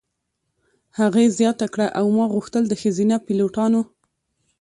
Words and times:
هغې 0.99 1.25
زیاته 1.37 1.65
کړه: 1.73 1.87
"او 1.99 2.05
ما 2.15 2.25
غوښتل 2.33 2.63
د 2.67 2.73
ښځینه 2.81 3.15
پیلوټانو. 3.25 3.81